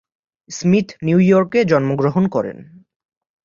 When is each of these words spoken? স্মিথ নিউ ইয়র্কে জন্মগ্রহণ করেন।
স্মিথ 0.49 0.87
নিউ 1.03 1.19
ইয়র্কে 1.19 1.59
জন্মগ্রহণ 1.65 2.23
করেন। 2.27 2.57